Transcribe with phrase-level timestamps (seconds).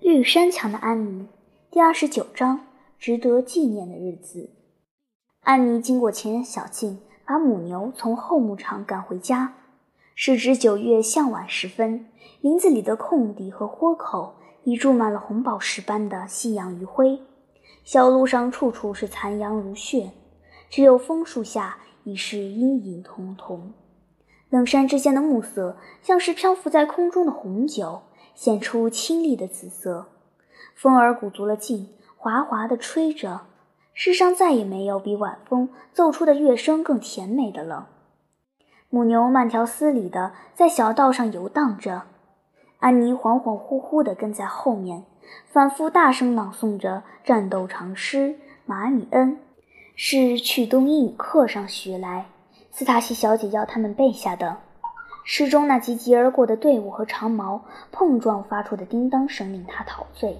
[0.00, 1.26] 绿山墙的安妮，
[1.70, 2.60] 第二十九章，
[3.00, 4.50] 值得纪念的日子。
[5.40, 9.54] 安妮经过前人小径，把母牛从后牧场赶回家。
[10.14, 12.06] 时值九月向晚时分，
[12.40, 17.18] 林子里的空地和豁口已注满了红宝石般的夕阳余晖。
[17.84, 20.12] 小路上处处是残阳如血，
[20.70, 23.72] 只有枫树下已是阴影彤彤。
[24.48, 28.02] 冷山之间的暮色，像是漂浮在空中的红酒。
[28.38, 30.06] 显出清丽的紫色，
[30.76, 33.40] 风儿鼓足了劲，哗哗地吹着。
[33.92, 37.88] 世上再也没有比晚风奏出的乐声更甜美的了。
[38.90, 42.02] 母牛慢条斯理地在小道上游荡着，
[42.78, 45.02] 安妮恍恍惚惚地跟在后面，
[45.48, 48.36] 反复大声朗诵着战斗长诗。
[48.66, 49.40] 马里恩
[49.96, 52.26] 是去冬英语课上学来，
[52.70, 54.58] 斯塔西小姐要他们背下的。
[55.30, 57.60] 诗中那急急而过的队伍和长矛
[57.92, 60.38] 碰撞发出的叮当声令他陶醉。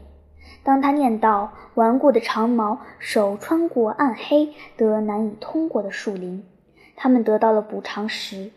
[0.64, 6.42] 当他念到“顽固的长矛手穿过暗黑得难以通过的树林，
[6.96, 8.50] 他们得到了补偿时，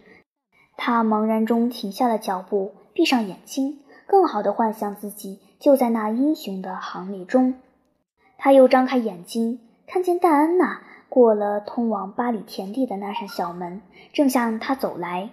[0.78, 7.56] 他茫然中停下了脚步，闭上眼睛，更好地幻想自己就在那英雄的行列中。
[8.38, 13.82] 他又张开眼睛，看见戴安娜过了通往巴里田地的那扇小门，
[14.14, 15.30] 正向他走来。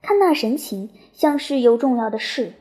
[0.00, 2.52] 看那神情，像是有重要的事。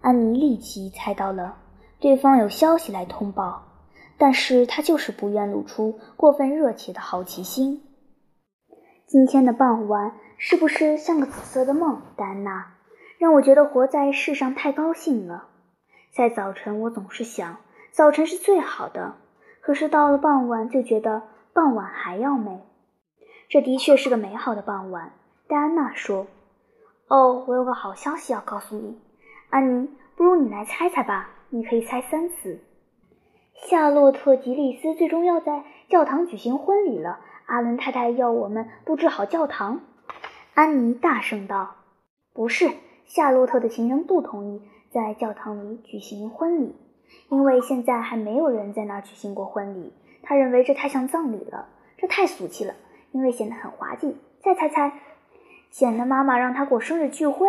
[0.00, 1.58] 安妮立即猜到了，
[1.98, 3.62] 对方有消息来通报，
[4.16, 7.82] 但是她就是不愿露出过分热切的好奇心。
[9.06, 12.74] 今天的傍晚是不是像个紫色的梦，戴安娜？
[13.18, 15.48] 让我觉得活在世上太高兴了。
[16.12, 17.58] 在早晨，我总是想
[17.92, 19.16] 早晨是最好的，
[19.60, 22.62] 可是到了傍晚，就觉得傍晚还要美。
[23.50, 25.12] 这的确是个美好的傍晚，
[25.46, 26.26] 戴安娜说。
[27.10, 28.96] 哦，我有个好消息要告诉你，
[29.50, 31.30] 安妮，不如你来猜猜吧。
[31.48, 32.60] 你可以猜三次。
[33.68, 37.18] 夏洛特·吉利斯最终要在教堂举行婚礼了。
[37.46, 39.80] 阿伦太太要我们布置好教堂。
[40.54, 41.74] 安妮大声道
[42.32, 42.70] ：“不是，
[43.06, 44.62] 夏洛特的情人不同意
[44.92, 46.76] 在教堂里举行婚礼，
[47.28, 49.92] 因为现在还没有人在那儿举行过婚礼。
[50.22, 52.74] 他认为这太像葬礼了，这太俗气了，
[53.10, 54.16] 因为显得很滑稽。
[54.44, 54.92] 再猜猜。”
[55.70, 57.46] 简的妈妈让他过生日聚会，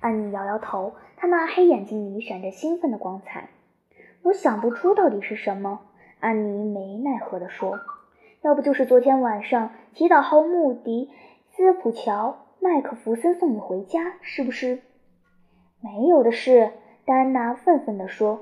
[0.00, 3.48] 安妮摇摇头，她那黑眼睛里闪着兴奋的光彩。
[4.22, 5.80] 我想不出到底是什么，
[6.18, 7.78] 安妮没奈何地说
[8.42, 11.10] ：“要不就是昨天晚上祈祷后穆迪
[11.52, 14.80] 斯普乔麦克弗森送你回家，是不是？”
[15.80, 16.72] 没有的事，
[17.04, 18.40] 戴安娜愤愤地说：“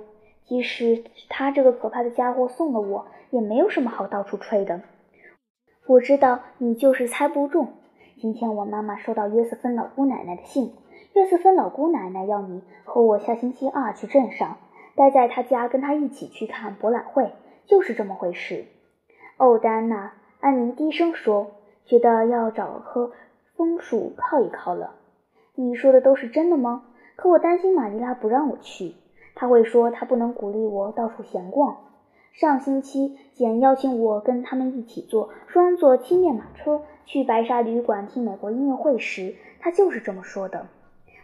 [0.49, 4.81] 即使他这个可怕的家伙送了我，也没有什么好到处吹的。
[5.87, 7.69] 我知道你就是猜不中。”
[8.19, 10.73] 今天我妈妈收到约瑟芬老姑奶奶的信，
[11.13, 14.57] 约瑟芬老姑奶奶要你和我下星期二去镇上，
[14.95, 17.35] 待在她家，跟她一起去看博览会，
[17.67, 18.65] 就是这么回事。
[19.37, 21.49] 哦，戴安娜，安妮低声说，
[21.85, 23.13] 觉得要找棵
[23.55, 24.95] 枫树靠一靠了。
[25.55, 26.85] 你说的都是真的吗？
[27.17, 28.95] 可我担心玛丽拉不让我去，
[29.35, 31.77] 她会说她不能鼓励我到处闲逛。
[32.39, 36.83] 上星期简邀请我跟他们一起坐双座漆面马车。
[37.07, 40.67] 去白沙旅馆听美国音乐会时，他就是这么说的。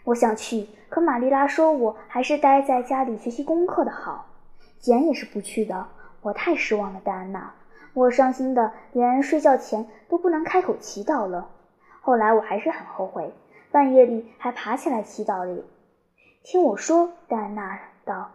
[0.05, 4.25] 我想去，可玛丽拉说我还是待在家里学习功课的好。
[4.79, 5.87] 简也是不去的。
[6.23, 7.53] 我太失望了，戴安娜。
[7.93, 11.51] 我伤心的连睡觉前都不能开口祈祷了。
[12.01, 13.35] 后来我还是很后悔，
[13.71, 15.63] 半夜里还爬起来祈祷了。
[16.43, 18.31] 听我说，戴安娜道：“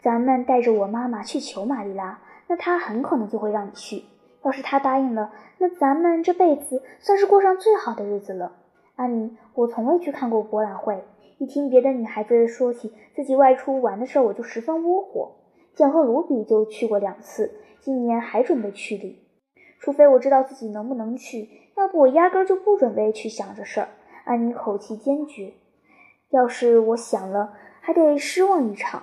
[0.00, 4.04] 咱们带着我妈妈去求玛丽拉，那她很可能就会让你去。”
[4.44, 8.52] 要是她答应了，那咱们这辈子算是过上最好的日子了。
[8.94, 11.04] 安妮，我从未去看过博览会，
[11.38, 15.32] 一听别的女孩子说起自己外出玩的事儿，我就十分窝火。
[15.74, 19.24] 简和卢比就去过两次，今年还准备去哩。
[19.80, 23.88] 除非我知道自己能不能去，要不我压根就不准备去想这事儿。
[24.24, 25.52] 安妮口气坚决。
[26.30, 29.02] 要是我想了，还得失望一场，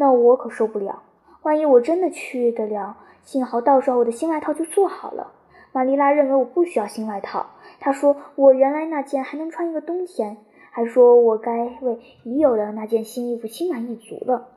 [0.00, 1.02] 那我可受不了。
[1.42, 2.96] 万一我真的去得了？
[3.22, 5.30] 幸好到时候我的新外套就做好了。
[5.72, 7.50] 玛丽拉认为我不需要新外套，
[7.80, 10.38] 她说我原来那件还能穿一个冬天，
[10.70, 14.48] 还说我该为已有的那件新衣服心满意足了。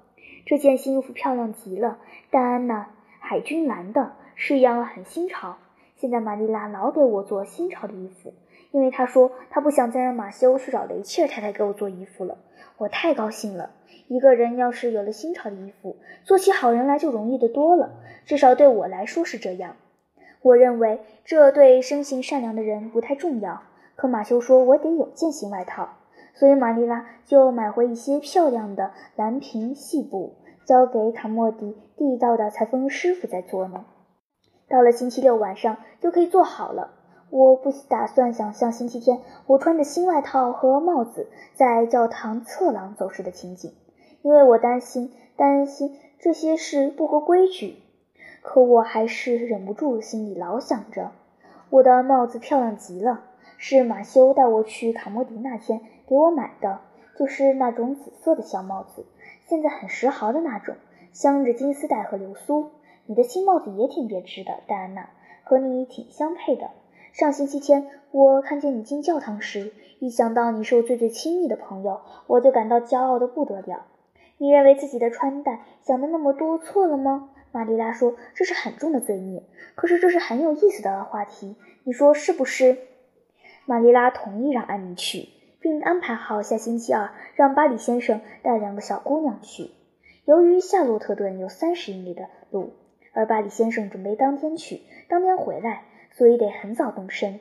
[0.45, 1.97] 这件新衣服漂亮极了，
[2.31, 2.87] 戴安娜，
[3.19, 5.57] 海军蓝的，式样很新潮。
[5.97, 8.33] 现在玛丽拉老给我做新潮的衣服，
[8.71, 12.37] 因为她说她不想再让马修去找雷切尔太太给我做衣服了。
[12.77, 13.71] 我太高兴了。
[14.07, 17.91] 一个人要是有了新潮的衣服，做起好人来就容易得多了。
[18.25, 19.75] 至少对我来说是这样。
[20.41, 23.61] 我认为这对生性善良的人不太重要。
[23.95, 25.89] 可马修说我得有件新外套，
[26.33, 30.33] 所以玛丽拉就买回一些漂亮的蓝屏细布，
[30.65, 33.85] 交给卡莫迪地道的裁缝师傅在做呢。
[34.67, 36.95] 到了星期六晚上就可以做好了。
[37.29, 43.73] 我不打算想象星期天我穿着新外套和帽子在教堂侧廊走时的情景，
[44.23, 47.75] 因为我担心担心这些事不合规矩。
[48.41, 51.11] 可我还是忍不住心里老想着，
[51.69, 53.21] 我的帽子漂亮极了，
[53.57, 56.79] 是马修带我去卡莫迪那天给我买的，
[57.17, 59.05] 就是那种紫色的小帽子，
[59.47, 60.75] 现在很时髦的那种，
[61.13, 62.71] 镶着金丝带和流苏。
[63.05, 65.09] 你的新帽子也挺别致的，戴安娜，
[65.43, 66.71] 和你挺相配的。
[67.13, 73.85] 上星期天我看见你进教堂时，一想到你是我最最亲密的朋友，我就感到骄傲的不得了。
[74.43, 77.29] 你认为自己的穿戴想的那么多错了吗？
[77.53, 79.41] 玛丽拉说：“这是很重的罪孽，
[79.73, 81.55] 可是这是很有意思的话题，
[81.85, 82.77] 你说是不是？”
[83.65, 85.29] 玛丽拉同意让安妮去，
[85.61, 89.69] 并安排好下星期二让巴里先生带两个小姑娘去。
[90.25, 92.73] 由于夏洛特顿有三十英里的路，
[93.13, 97.39] 而巴里先生准备当天去，当天回来，所以得很早动身。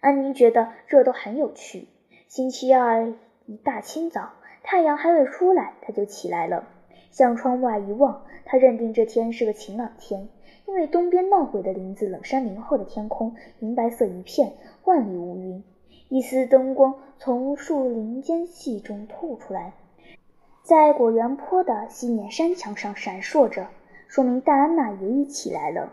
[0.00, 1.88] 安妮觉得这都很有趣。
[2.26, 3.12] 星期二
[3.44, 4.30] 一大清早，
[4.62, 6.68] 太阳还未出来，他就起来了，
[7.10, 8.22] 向窗外一望。
[8.44, 10.28] 他认定这天是个晴朗天，
[10.66, 14.52] 因为东边闹鬼的林子冷山林后的天空银白色一片，
[14.84, 15.62] 万里无云。
[16.08, 19.74] 一丝灯光从树林间隙中透出来，
[20.62, 23.66] 在果园坡的西面山墙上闪烁着，
[24.06, 25.92] 说明戴安娜也已起来了。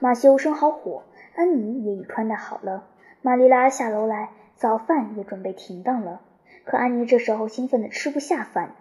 [0.00, 1.02] 马修生好火，
[1.36, 2.84] 安妮也已穿戴好了。
[3.22, 6.20] 玛丽拉下楼来，早饭也准备停当了。
[6.64, 8.74] 可安妮这时候兴奋得吃不下饭。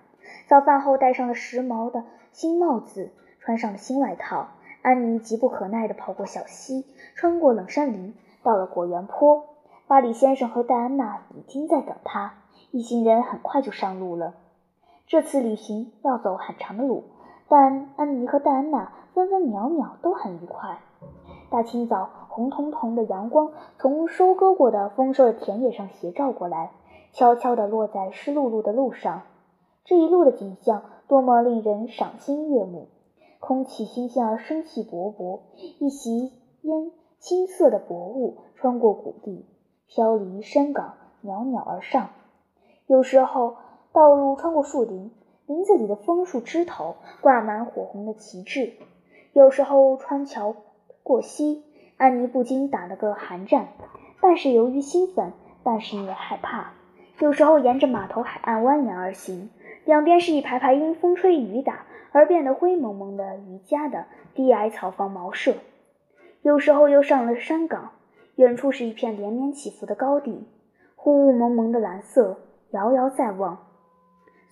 [0.48, 4.48] 早饭后，戴上了时髦的新帽子，穿上了新外套。
[4.82, 6.86] 安妮急不可耐地跑过小溪，
[7.16, 9.46] 穿过冷杉林，到了果园坡。
[9.88, 12.34] 巴里先生和戴安娜已经在等他，
[12.72, 14.34] 一行人很快就上路了。
[15.08, 17.04] 这次旅行要走很长的路，
[17.48, 20.80] 但安妮和戴安娜分分秒秒都很愉快。
[21.50, 26.72] 大清早，红彤彤的阳光从收割过的丰收的田野上斜照过来，
[27.14, 29.22] 悄悄地落在湿漉漉的路上。
[29.86, 32.88] 这一路的景象多么令人赏心悦目！
[33.40, 35.42] 空气新鲜而生气勃勃，
[35.80, 36.32] 一袭
[36.62, 39.46] 烟青色的薄雾穿过谷地，
[39.88, 42.10] 飘离山岗，袅袅而上。
[42.88, 43.58] 有时候，
[43.92, 45.12] 道路穿过树林，
[45.46, 48.72] 林子里的枫树枝头挂满火红的旗帜；
[49.34, 50.56] 有时候，穿桥
[51.04, 51.64] 过溪，
[51.98, 53.68] 安妮不禁打了个寒战，
[54.22, 55.34] 半是由于兴奋，
[55.64, 56.72] 半是因为害怕。
[57.20, 59.50] 有时候，沿着码头海岸蜿蜒而行。
[59.86, 65.56] 两边是一排排因风吹雨打而变得灰蒙蒙的渔家的低矮草房茅舍，
[66.42, 67.92] 有时候又上了山岗，
[68.36, 70.48] 远处是一片连绵起伏的高地，
[71.04, 72.38] 雾蒙蒙的蓝色，
[72.72, 73.68] 遥遥在望，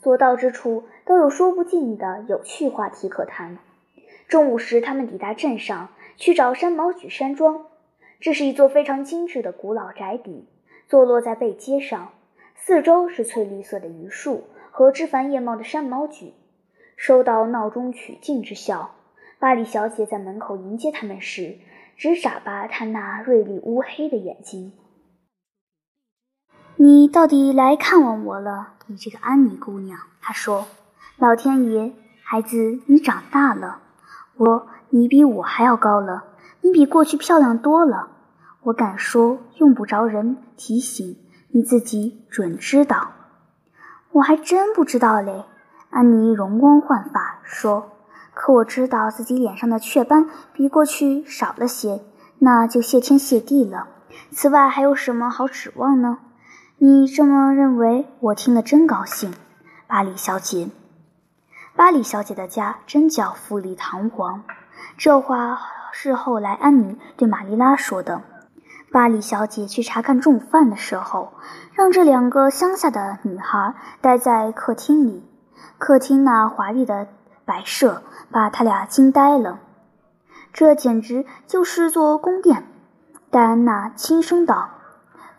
[0.02, 3.58] 所到之处都有说不尽的有趣话题可谈。
[4.28, 7.68] 中午时，他们抵达镇上，去找山毛榉山庄。
[8.20, 10.46] 这是一座非常精致的古老宅邸，
[10.90, 12.10] 坐落在背街上，
[12.64, 14.46] 四周是翠绿色的榆树。
[14.74, 16.32] 和枝繁叶茂的山毛榉，
[16.96, 18.92] 收到闹中取静之效。
[19.38, 21.58] 巴里小姐在门口迎接他们时，
[21.98, 24.72] 只眨巴她那锐利乌黑的眼睛。
[26.78, 30.00] 你到底来看望我了，你这个安妮姑娘。
[30.22, 30.68] 她说
[31.20, 31.92] ：“老天爷，
[32.24, 33.82] 孩子，你长大了。
[34.38, 36.24] 我，你比我还要高了，
[36.62, 38.08] 你比过去漂亮多了。
[38.64, 41.18] 我敢说，用不着人提醒，
[41.52, 43.12] 你自己准知道。”
[44.14, 45.46] 我还真不知道嘞，
[45.90, 47.92] 安妮容光焕发说
[48.36, 52.02] ：“可我知道自己脸上的雀斑比过去少了些，
[52.40, 53.88] 那就谢天谢地了。
[54.32, 56.18] 此外还有什么好指望呢？
[56.78, 59.34] 你这么认为，我听了真高兴。”
[59.88, 60.70] 巴里小姐，
[61.76, 64.44] 巴里小姐的家真叫富丽堂皇。
[64.98, 65.60] 这话
[65.92, 68.22] 是后来安妮对玛丽拉说的。
[68.92, 71.32] 巴里小姐去查看重犯的时候，
[71.74, 75.26] 让这两个乡下的女孩待在客厅里。
[75.78, 77.08] 客厅那华丽的
[77.46, 79.60] 摆设把他俩惊呆了。
[80.52, 82.68] 这简直就是座宫殿。
[83.30, 84.70] 戴安娜轻声道：“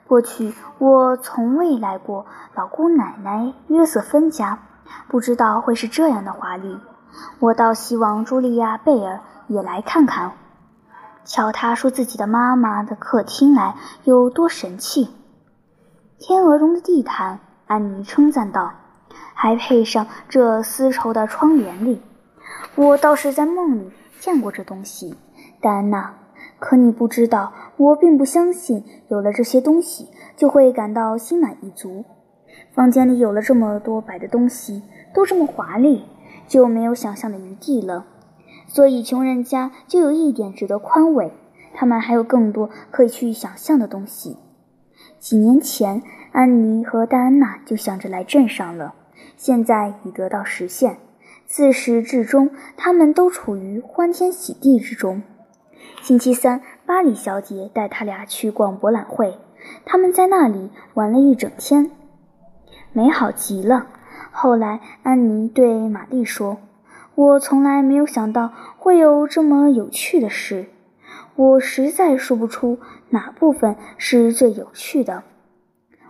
[0.09, 4.61] 过去我从未来过老姑奶奶约瑟芬家，
[5.09, 6.81] 不知道会是这样的华丽。
[7.39, 10.33] 我倒希望茱莉亚·贝尔也来看看。”
[11.25, 13.75] 瞧，他说自己的妈妈的客厅来
[14.05, 15.09] 有多神气，
[16.19, 18.73] 天鹅绒的地毯，安妮称赞道，
[19.35, 22.03] 还配上这丝绸的窗帘里，
[22.75, 25.17] 我倒是在梦里见过这东西，
[25.61, 26.15] 戴安娜。
[26.59, 32.05] 可你不知道，我并不相信有了这些东西就会感到心满意足。
[32.73, 36.05] 房间里有了这么多摆的东西，都这么华丽，
[36.47, 38.05] 就没有想象的余地了。
[38.73, 41.31] 所以穷人家就有一点值得宽慰，
[41.75, 44.39] 他们还有更多可以去想象的东西。
[45.19, 46.03] 几年前，
[46.33, 48.95] 安妮和戴安娜就想着来镇上了，
[49.37, 50.97] 现在已得到实现。
[51.47, 52.49] 自始至终，
[52.79, 55.23] 他们都处于欢天喜地之中。
[56.01, 59.37] 星期三，巴里小姐带他俩去逛博览会，
[59.85, 61.91] 他们在那里玩了一整天，
[62.95, 63.89] 美好极了。
[64.31, 66.57] 后来，安妮对玛丽说
[67.15, 70.67] ：“我从来没有想到会有这么有趣的事，
[71.37, 72.79] 我实在说不出
[73.11, 75.23] 哪部分是最有趣的。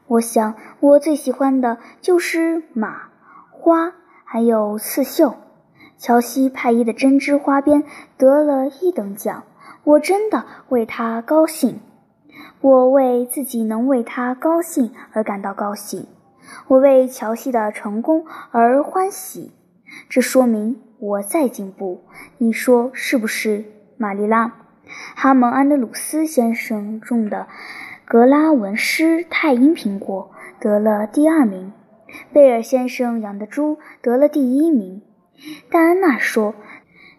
[0.06, 3.08] 我想，我最喜欢的就是马、
[3.50, 3.94] 花。”
[4.24, 5.34] 还有刺绣，
[5.98, 7.84] 乔西派伊的针织花边
[8.16, 9.44] 得了一等奖，
[9.84, 11.80] 我真的为他高兴。
[12.62, 16.06] 我为自己能为他高兴而感到高兴，
[16.68, 19.52] 我为乔西的成功而欢喜。
[20.08, 22.04] 这说明我在进步，
[22.38, 23.64] 你说是不是，
[23.96, 24.52] 玛丽拉？
[25.16, 27.48] 哈蒙安德鲁斯先生种的
[28.04, 30.30] 格拉文斯太阴苹果
[30.60, 31.72] 得了第二名。
[32.32, 35.02] 贝尔先生养的猪得了第一名。
[35.72, 36.54] 戴安娜说：“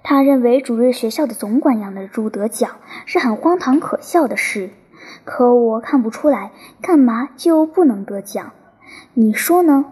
[0.02, 4.70] 他认为主日学校的总管养的猪得奖是很荒唐可笑的事。
[5.25, 8.54] 可我看不出来，干嘛就不能得奖？
[9.13, 9.84] 你说呢？”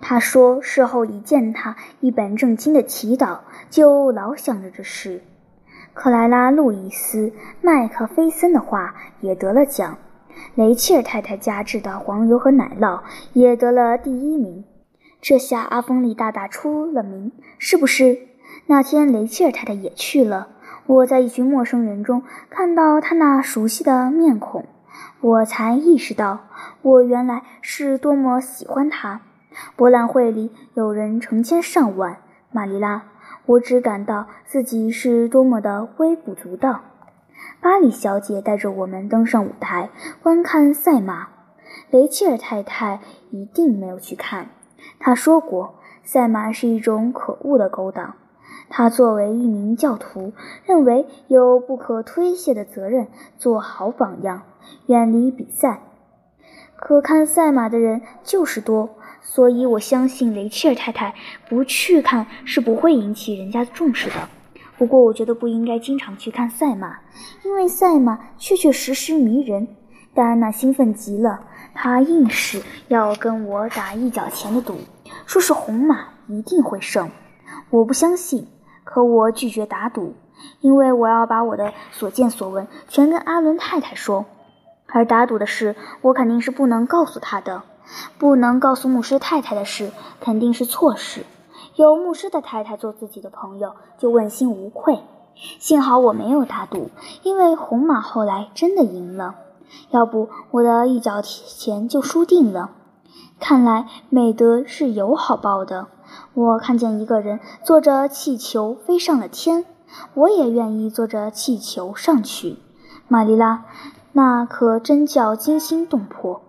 [0.00, 5.22] 他说：“事后一见他一本正经的祈祷，就老想着这事。”
[5.92, 7.28] 克莱拉·路易斯·
[7.60, 9.98] 麦克菲森的话也得了奖。
[10.54, 13.00] 雷切尔太太家制的黄油和奶酪
[13.34, 14.64] 也得了第一名，
[15.20, 18.18] 这下阿峰利大大出了名，是不是？
[18.66, 20.48] 那天雷切尔太太也去了，
[20.86, 24.64] 我在一群陌生人中看到她那熟悉的面孔，
[25.20, 26.46] 我才意识到
[26.80, 29.20] 我原来是多么喜欢她。
[29.76, 32.18] 博览会里有人成千上万，
[32.52, 33.04] 玛丽拉，
[33.46, 36.82] 我只感到自己是多么的微不足道。
[37.60, 39.90] 巴里小姐带着我们登上舞台
[40.22, 41.28] 观看赛马，
[41.90, 44.50] 雷切尔太太一定没有去看。
[44.98, 48.14] 她说过，赛马是一种可恶的勾当。
[48.68, 50.32] 她作为一名教徒，
[50.64, 54.42] 认为有不可推卸的责任，做好榜样，
[54.86, 55.80] 远离比赛。
[56.76, 58.90] 可看赛马的人就是多，
[59.22, 61.14] 所以我相信雷切尔太太
[61.48, 64.28] 不去看是不会引起人家重视的。
[64.76, 66.98] 不过，我觉得不应该经常去看赛马，
[67.44, 69.68] 因为赛马确确实实迷人。
[70.14, 71.38] 戴安娜兴奋极了，
[71.74, 74.76] 她硬是要跟我打一角钱的赌，
[75.26, 77.10] 说是红马一定会胜。
[77.70, 78.48] 我不相信，
[78.82, 80.14] 可我拒绝打赌，
[80.60, 84.24] 因为我要把我的所见所闻全跟阿伦太太说。
[84.88, 87.62] 而打赌的事，我肯定是不能告诉她的。
[88.18, 91.24] 不能告诉牧师太太的事，肯定是错事。
[91.76, 95.00] 有牧师的太太做自己的朋友，就问心无愧。
[95.58, 96.90] 幸好我没有打赌，
[97.22, 99.36] 因为红马后来真的赢了，
[99.90, 102.70] 要不我的一角钱就输定了。
[103.38, 105.86] 看来美德是有好报的。
[106.34, 109.64] 我看见一个人坐着气球飞上了天，
[110.14, 112.58] 我也愿意坐着气球上去。
[113.08, 113.64] 玛丽拉，
[114.12, 116.42] 那可真叫惊心动魄。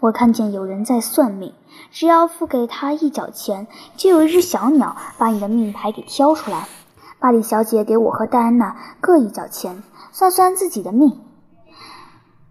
[0.00, 1.52] 我看见有人在算命。
[1.90, 6.68] 只要付给他一角钱，就有一只小鸟把你的命牌给挑出来。
[7.18, 11.20] 巴里小姐给我和戴安娜各一角钱，算算自己的命。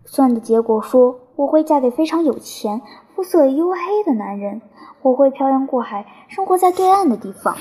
[0.05, 2.81] 算的结果说，我会嫁给非常有钱、
[3.15, 4.61] 肤色黝黑的男人，
[5.01, 7.55] 我会漂洋过海，生活在对岸的地方。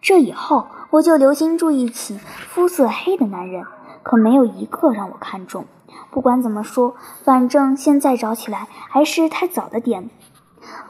[0.00, 3.64] 这以后，我就留心注意起肤色黑的男人，
[4.02, 5.66] 可没有一个让我看中。
[6.10, 10.10] 不管怎么说，反正现在找起来还是太早了点。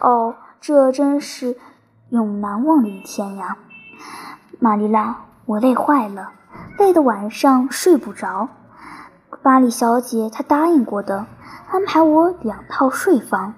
[0.01, 1.57] 哦，这真是
[2.09, 3.59] 永难忘的一天呀，
[4.59, 6.33] 玛丽拉，我累坏了，
[6.79, 8.49] 累得晚上睡不着。
[9.43, 11.27] 巴里小姐她答应过的，
[11.71, 13.55] 安排我两套睡房，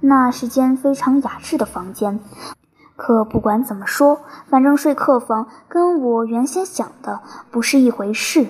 [0.00, 2.20] 那是间非常雅致的房间。
[2.94, 8.48] 可不管怎么说，反正睡客房跟我原先想的不是一回事，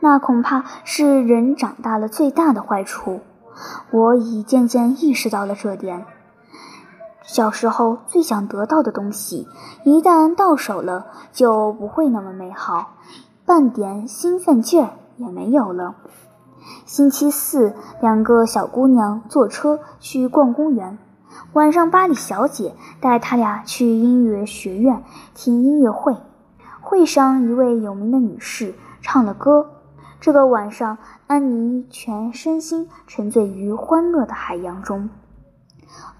[0.00, 3.20] 那恐怕是人长大了最大的坏处。
[3.90, 6.06] 我已渐渐意识到了这点。
[7.22, 9.46] 小时候最想得到的东西，
[9.84, 12.94] 一旦到手了，就不会那么美好，
[13.44, 15.94] 半点兴奋劲儿也没有了。
[16.86, 20.98] 星期四，两个小姑娘坐车去逛公园，
[21.52, 25.02] 晚上巴里小姐带她俩去音乐学院
[25.34, 26.16] 听音乐会。
[26.80, 29.70] 会上一位有名的女士唱了歌。
[30.20, 35.08] 这个晚上，安妮全身心沉醉于欢乐的海洋中。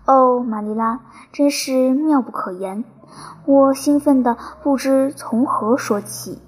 [0.06, 1.00] 哦，玛丽拉，
[1.32, 2.82] 真是妙不可言！
[3.44, 6.38] 我兴奋的不知从何说起。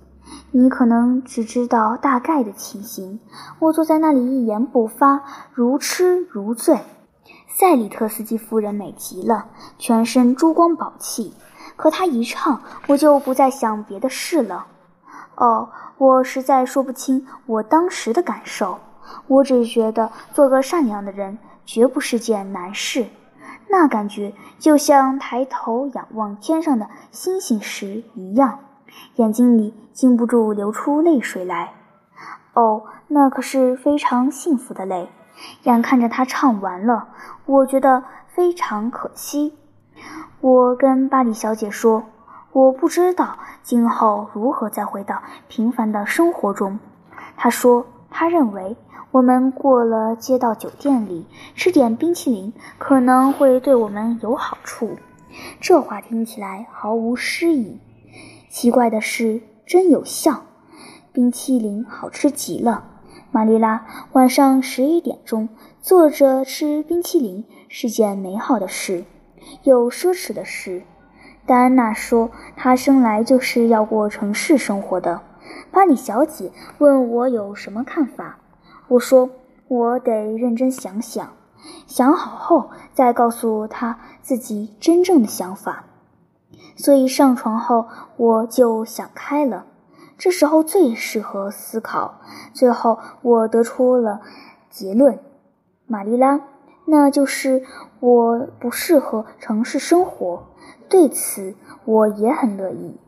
[0.51, 3.21] 你可能只知道大概的情形。
[3.59, 6.79] 我坐在那里一言不发，如痴如醉。
[7.49, 11.35] 塞里特斯基夫人美极了，全身珠光宝气。
[11.77, 14.69] 可她一唱，我就不再想别的事了。
[15.35, 15.71] 哦，
[16.03, 18.77] 我实在说不清我当时的感受。
[19.29, 23.07] 我只觉得做个善良的人绝不是件难事。
[23.69, 28.59] 那感觉就像抬头仰望天上的星星时一样，
[29.15, 31.73] 眼睛里禁不住流出泪水来。
[32.55, 35.09] 哦，那可是非常幸福的泪。
[35.63, 37.11] 眼看着他唱完了，
[37.47, 39.57] 我觉得非常可惜。
[40.41, 42.03] 我跟巴黎小姐说，
[42.53, 46.79] 我不知道今后如何再回到平凡的生活中。
[47.37, 48.77] 他说，他认为。
[49.11, 54.97] 我们过了街道酒店里吃点冰淇淋，可能会对我们有好处。
[55.61, 57.79] 这话听起来毫无诗意。
[58.49, 60.45] 奇怪的是，真有效。
[61.13, 62.85] 冰淇淋好吃极了。
[63.31, 65.51] 玛丽拉，晚上十一点钟
[65.83, 69.05] 坐着吃冰淇淋是件美好的事，
[69.65, 70.85] 又奢侈的事。
[71.45, 75.21] 戴安娜说，她生来就是要过城市生活的。
[75.73, 78.39] 巴里小姐问我有什么看法。
[78.89, 79.29] 我说
[79.69, 81.33] ：“我得认真想想，
[81.87, 85.85] 想好后再告诉他自己真正的想法。”
[86.77, 89.65] 所以上床后我就想开了，
[90.19, 92.21] 这时候最适合思考。
[92.53, 94.21] 最后我得出了
[94.71, 95.19] 结论：
[95.87, 96.41] 玛丽拉，
[96.85, 97.65] 那就是
[98.01, 100.45] 我不适合城市生活。
[100.93, 101.55] 对此
[101.87, 102.99] 我也很乐意。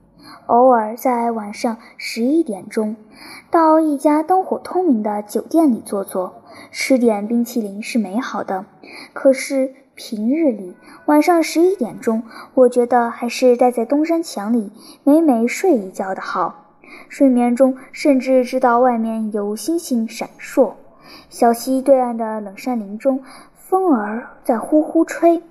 [0.47, 2.97] 偶尔在晚上十一点钟，
[3.51, 8.65] 到一家灯火通明的酒店里坐坐，吃点冰淇淋是美好的。
[9.13, 10.75] 可是平日里
[11.05, 12.23] 晚上十一点钟，
[12.55, 14.73] 我觉得还是待在东山墙里
[15.05, 16.79] 美美睡一觉的好。
[17.11, 20.73] 睡眠中甚至知道外面有星星闪烁，
[21.29, 23.23] 小溪对岸的冷杉林中
[23.55, 25.43] 风儿在呼呼吹。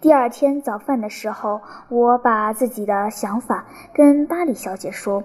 [0.00, 5.22] 第二天早饭的时候，我把自己的想法跟巴里小姐说，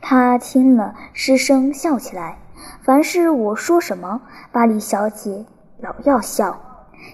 [0.00, 2.38] 她听了失声笑起来。
[2.82, 4.20] 凡是我说什么，
[4.52, 5.46] 巴里小姐
[5.78, 6.60] 老要笑，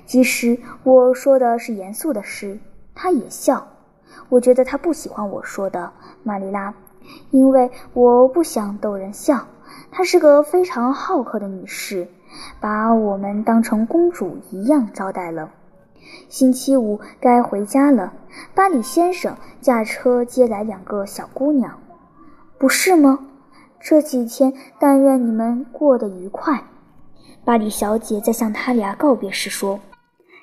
[0.05, 2.59] 即使我说的是严肃的事，
[2.95, 3.69] 她也笑。
[4.29, 5.93] 我觉得她不喜欢我说的，
[6.25, 6.75] 玛丽拉，
[7.31, 9.47] 因为我不想逗人笑。
[9.91, 12.09] 她是个非常好客的女士，
[12.61, 15.51] 把我们当成公主一样招待了。
[16.29, 18.13] 星期五该回家了。
[18.55, 21.79] 巴里先生驾车接来两个小姑娘，
[22.59, 23.21] 不是吗？
[23.81, 26.65] 这几天但愿你们过得愉快。
[27.45, 29.81] 巴里小姐在向他俩告别时说：“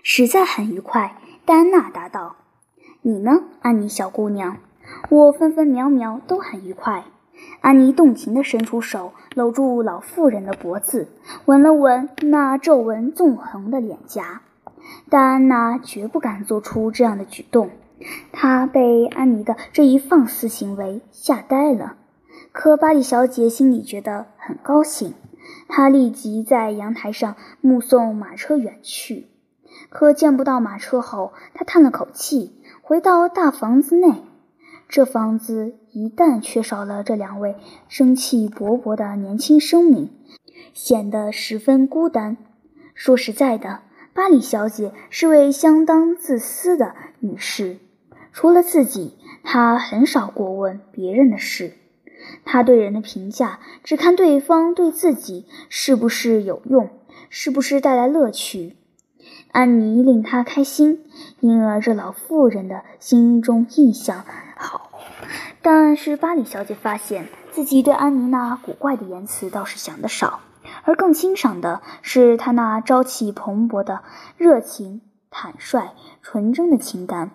[0.01, 2.37] 实在很愉快。”戴安娜答道
[3.03, 4.57] ：“你呢，安妮小姑娘？”
[5.09, 7.03] 我分分秒秒都很愉快。
[7.61, 11.09] 安妮动情地伸出手，搂住老妇人的脖子，
[11.45, 14.41] 吻了吻那皱纹纵横的脸颊。
[15.09, 17.69] 戴安娜绝不敢做出这样的举动，
[18.31, 21.97] 她被安妮的这一放肆行为吓呆了。
[22.51, 25.13] 可巴里小姐心里觉得很高兴，
[25.67, 29.27] 她立即在阳台上目送马车远去。
[29.89, 34.23] 可见不到马车后，她叹了口气，回到大房子内。
[34.89, 37.55] 这房子一旦缺少了这两位
[37.87, 40.11] 生气勃勃的年轻生命，
[40.73, 42.37] 显得十分孤单。
[42.93, 43.81] 说实在的。
[44.13, 47.77] 巴里小姐是位相当自私的女士，
[48.31, 51.73] 除了自己，她很少过问别人的事。
[52.45, 56.89] 她对人的评价只看对方对自己是不是有用，
[57.29, 58.75] 是不是带来乐趣。
[59.51, 61.05] 安妮令她开心，
[61.39, 64.23] 因而这老妇人的心中印象
[64.55, 64.91] 好。
[65.63, 70.41] 但是巴里小姐发现自己对安妮那古怪的言辞倒是想得少。
[70.83, 74.03] 而更欣赏的是他那朝气蓬勃的
[74.37, 75.91] 热情、坦率、
[76.21, 77.31] 纯真的情感，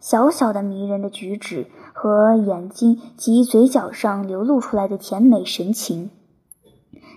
[0.00, 6.10] 小小的迷人的举止和眼睛及嘴角上流露出来的甜美神情。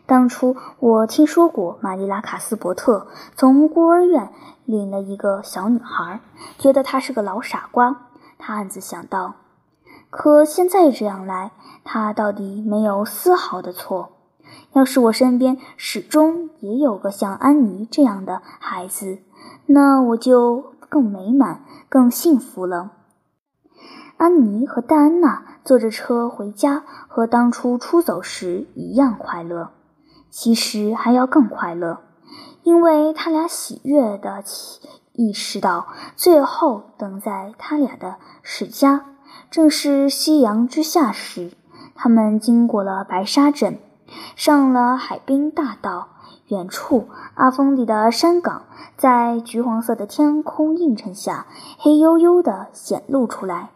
[0.06, 4.30] 当初我听说过玛丽拉·卡斯伯特从孤儿院
[4.64, 6.22] 领了一个小女孩，
[6.58, 8.08] 觉得她是个老傻瓜。
[8.38, 9.34] 他暗自想到，
[10.12, 11.52] 可现在这样来，
[11.84, 14.17] 他到底没有丝毫的错。
[14.74, 19.20] 要是我身边始终也有个像安妮这样的孩子，
[19.66, 22.92] 那我就更美满、更幸福了。
[24.18, 29.72] 安妮和戴安娜坐着车回家，和当初出走时一样快乐，
[30.30, 32.00] 其实还要更快乐，
[32.64, 34.44] 因为他俩喜悦的
[35.14, 39.06] 意识到，最后等在他俩的是家，
[39.50, 41.52] 正是夕阳之下时。
[41.94, 43.80] 他们经过了白沙镇，
[44.36, 46.10] 上了海滨大道。
[46.48, 48.64] 远处，阿峰里的山岗
[48.96, 51.46] 在橘黄色的天空映衬下，
[51.78, 53.70] 黑黝黝的显露出来。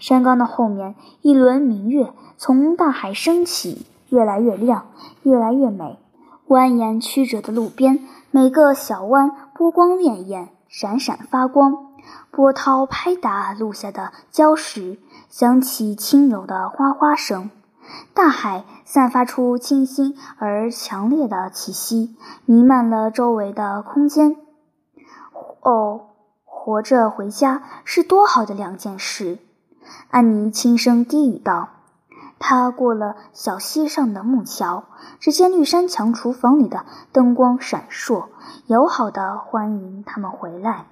[0.00, 4.86] 山岗的后面，一轮明月从大海升起，越来越亮，
[5.22, 6.00] 越来越美。
[6.48, 8.00] 蜿蜒曲折的路边，
[8.32, 11.92] 每个小湾波光潋滟，闪闪发光。
[12.32, 14.98] 波涛拍打路下的礁石，
[15.28, 17.48] 响起轻柔的哗哗声。
[18.14, 24.36] 大海散发出清新而强烈的气息，弥漫了周围的空间。
[25.60, 26.08] 哦，
[26.44, 29.38] 活着回家是多好的两件事！
[30.10, 31.68] 安妮轻声低语道。
[32.38, 34.84] 她过了小溪上的木桥，
[35.20, 38.26] 只见绿山墙厨房里的灯光闪烁，
[38.66, 40.86] 友好的欢迎他们回来。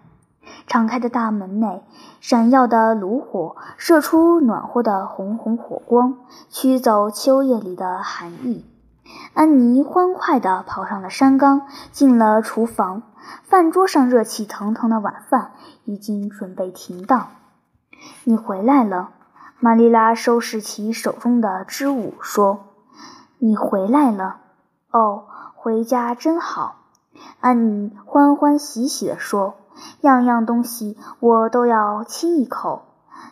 [0.66, 1.82] 敞开的大门内，
[2.20, 8.64] 闪耀的炉火射出暖和的红红火光，驱走秋夜里的寒意。
[9.34, 13.02] 安妮欢快地跑上了山岗，进了厨房。
[13.42, 15.52] 饭桌上热气腾腾的晚饭
[15.84, 17.28] 已经准备停当。
[18.24, 19.10] 你回来了，
[19.58, 22.66] 玛丽拉收拾起手中的织物，说
[23.38, 24.38] ：“你回来了。
[24.90, 26.76] 哦，回家真好。”
[27.40, 29.54] 安妮欢欢喜喜地说。
[30.00, 32.82] 样样东西我都要亲一口，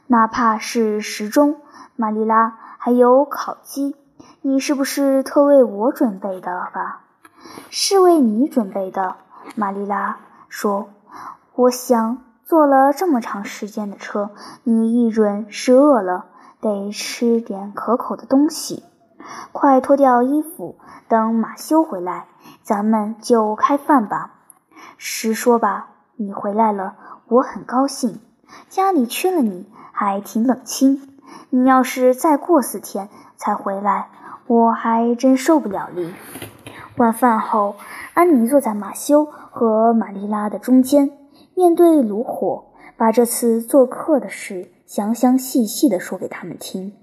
[0.06, 1.56] 哪怕是时钟。
[1.96, 3.96] 玛丽拉，还有烤鸡，
[4.40, 7.00] 你是不是特为我准备的吧？
[7.70, 9.16] 是为你准备的。
[9.56, 10.90] 玛丽拉说
[11.56, 14.30] ：“我想坐了这么长时间的车，
[14.62, 16.26] 你一准是饿了，
[16.60, 18.84] 得吃点可口的东西。
[19.50, 20.76] 快脱掉衣服，
[21.08, 22.28] 等马修回来，
[22.62, 24.34] 咱们就开饭吧。
[24.96, 25.88] 实说吧。”
[26.20, 26.96] 你回来了，
[27.28, 28.18] 我很高兴。
[28.68, 31.00] 家里缺了你，还挺冷清。
[31.50, 34.08] 你要是再过四天才回来，
[34.48, 36.12] 我还真受不了你。
[36.96, 37.76] 晚饭后，
[38.14, 41.12] 安妮坐在马修和玛丽拉的中间，
[41.54, 42.64] 面对炉火，
[42.96, 46.94] 把这次做客的事详详细细地说给他们听。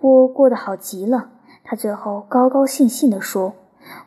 [0.00, 1.28] 我过得好极了，
[1.62, 3.52] 他最后高高兴兴地说：“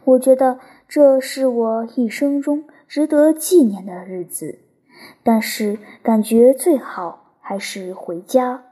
[0.06, 4.60] 我觉得这是我一生中。”值得纪念的日子，
[5.23, 8.66] 但是感觉最好还是回家。